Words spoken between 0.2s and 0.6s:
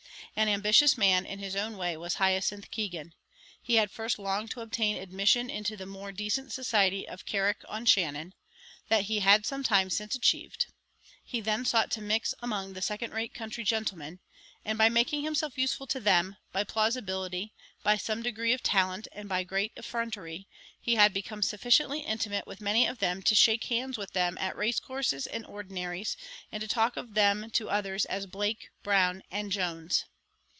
An